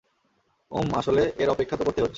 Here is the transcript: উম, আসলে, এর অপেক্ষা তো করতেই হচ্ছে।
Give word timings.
উম, 0.71 0.87
আসলে, 0.95 1.21
এর 1.37 1.49
অপেক্ষা 1.49 1.75
তো 1.77 1.83
করতেই 1.83 2.03
হচ্ছে। 2.03 2.09